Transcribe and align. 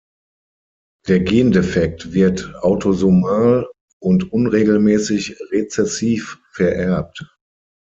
Der 1.07 1.19
Gendefekt 1.19 2.11
wird 2.11 2.55
autosomal 2.63 3.69
und 4.01 4.33
unregelmäßig 4.33 5.39
rezessiv 5.51 6.39
vererbt. 6.49 7.23